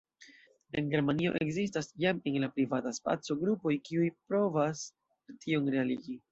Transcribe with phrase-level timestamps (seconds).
[0.79, 4.85] En Germanio ekzistas jam en la privata spaco grupoj, kiuj provas
[5.45, 6.21] tion realigi.